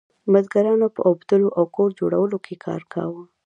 [0.31, 3.23] بزګرانو په اوبدلو او کور جوړولو کې کار کاوه.